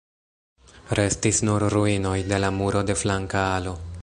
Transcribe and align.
Restis 0.99 1.43
nur 1.49 1.67
ruinoj 1.75 2.17
de 2.33 2.43
la 2.45 2.53
muro 2.59 2.85
de 2.89 3.01
flanka 3.05 3.49
alo. 3.57 3.81